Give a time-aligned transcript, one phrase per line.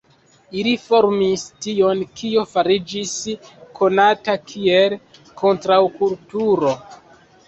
[0.59, 3.11] Ili formis tion, kio fariĝis
[3.81, 4.97] konata kiel
[5.43, 6.73] kontraŭkulturo.